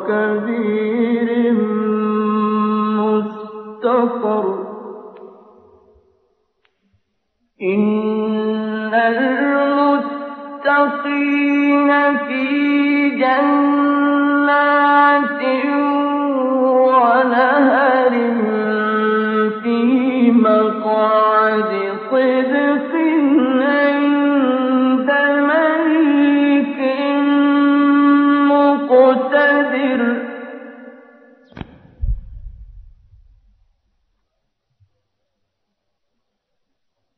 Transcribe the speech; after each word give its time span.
وكبير 0.00 0.79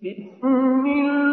بسم 0.03 0.47
الله 0.47 1.32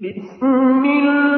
بسم 0.00 0.46
الله 0.46 1.37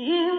You 0.00 0.29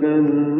كالنار 0.00 0.59